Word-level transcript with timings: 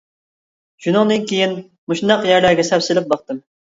شۇنىڭدىن 0.85 1.27
كىيىن 1.31 1.53
مۇشۇنداق 1.93 2.25
يەرلەرگە 2.31 2.67
سەپ 2.71 2.87
سېلىپ 2.87 3.13
باقتىم. 3.13 3.49